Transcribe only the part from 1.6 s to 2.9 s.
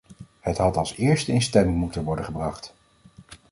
moeten worden gebracht.